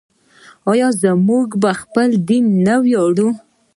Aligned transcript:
آیا 0.71 0.87
موږ 1.27 1.47
په 1.61 1.69
خپل 1.79 2.09
دین 2.27 2.43
نه 2.65 2.75
ویاړو؟ 2.83 3.29